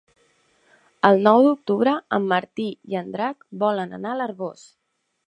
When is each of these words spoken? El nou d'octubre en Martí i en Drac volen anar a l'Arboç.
El 1.09 1.19
nou 1.27 1.41
d'octubre 1.47 1.93
en 2.19 2.25
Martí 2.31 2.67
i 2.95 2.97
en 3.03 3.13
Drac 3.17 3.47
volen 3.65 3.95
anar 3.99 4.15
a 4.15 4.19
l'Arboç. 4.23 4.65